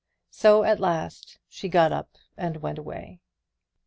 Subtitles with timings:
[0.31, 3.19] So at last she got up and went away.